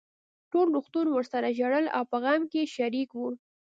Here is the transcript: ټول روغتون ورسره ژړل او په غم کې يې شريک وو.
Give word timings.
ټول 0.51 0.67
روغتون 0.75 1.07
ورسره 1.11 1.55
ژړل 1.57 1.85
او 1.97 2.03
په 2.11 2.17
غم 2.23 2.41
کې 2.51 2.61
يې 2.63 2.71
شريک 2.75 3.09
وو. 3.13 3.29